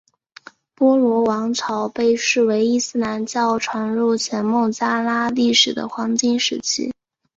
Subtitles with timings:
[0.73, 6.91] 波罗王朝被视为伊斯兰教传入前孟加拉历史的黄金时期。